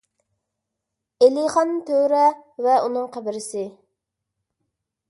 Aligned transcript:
ئېلىخان 1.25 1.75
تۆرە 1.91 2.23
ۋە 2.69 2.79
ئۇنىڭ 2.87 3.07
قەبرىسى 3.19 3.71